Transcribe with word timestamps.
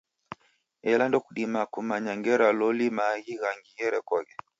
Ela 0.91 1.05
ndokudimagha 1.07 1.71
kumanya 1.73 2.11
ngera 2.19 2.47
loli 2.59 2.87
maaghi 2.97 3.33
ghangi 3.41 3.71
gherekoghe. 3.77 4.35